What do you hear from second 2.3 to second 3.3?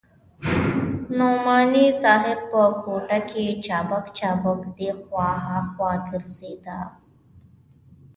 په کوټه